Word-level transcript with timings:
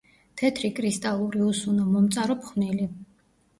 თეთრი 0.41 0.71
კრისტალური, 0.79 1.45
უსუნო, 1.51 1.87
მომწარო 1.93 2.41
ფხვნილი. 2.43 2.91